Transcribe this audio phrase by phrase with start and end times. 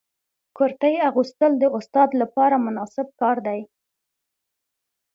[0.57, 3.61] کرتۍ اغوستل د استاد لپاره مناسب کار دی.